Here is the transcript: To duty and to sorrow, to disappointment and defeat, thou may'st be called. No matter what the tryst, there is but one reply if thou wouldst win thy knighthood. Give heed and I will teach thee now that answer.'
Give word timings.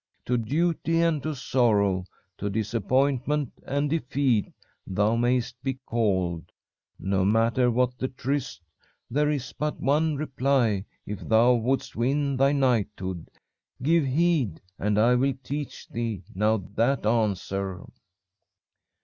To 0.25 0.35
duty 0.35 0.99
and 0.99 1.21
to 1.21 1.35
sorrow, 1.35 2.05
to 2.39 2.49
disappointment 2.49 3.51
and 3.63 3.87
defeat, 3.87 4.51
thou 4.87 5.15
may'st 5.15 5.61
be 5.61 5.75
called. 5.85 6.51
No 6.97 7.23
matter 7.23 7.69
what 7.69 7.99
the 7.99 8.07
tryst, 8.07 8.61
there 9.11 9.29
is 9.29 9.53
but 9.53 9.79
one 9.79 10.15
reply 10.15 10.85
if 11.05 11.19
thou 11.19 11.53
wouldst 11.53 11.95
win 11.95 12.35
thy 12.35 12.51
knighthood. 12.51 13.29
Give 13.83 14.03
heed 14.07 14.59
and 14.79 14.97
I 14.97 15.13
will 15.13 15.35
teach 15.43 15.87
thee 15.89 16.23
now 16.33 16.57
that 16.57 17.05
answer.' 17.05 17.83